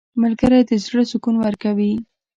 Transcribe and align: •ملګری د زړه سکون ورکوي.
•ملګری 0.21 0.59
د 0.69 0.71
زړه 0.85 1.03
سکون 1.11 1.35
ورکوي. 1.39 1.93